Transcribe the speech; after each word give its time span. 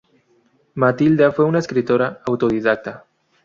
Matilda 0.73 1.31
fue 1.31 1.45
una 1.45 1.59
escritora 1.59 2.23
autodidacta. 2.25 3.05